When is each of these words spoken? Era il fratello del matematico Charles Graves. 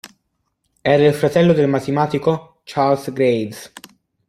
Era 0.83 1.05
il 1.05 1.13
fratello 1.13 1.53
del 1.53 1.67
matematico 1.67 2.61
Charles 2.63 3.13
Graves. 3.13 3.71